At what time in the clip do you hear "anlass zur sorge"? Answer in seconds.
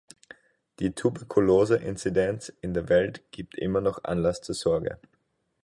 4.03-4.97